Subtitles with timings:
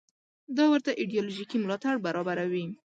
[0.57, 2.65] دا ورته ایدیالوژیکي ملاتړ برابروي.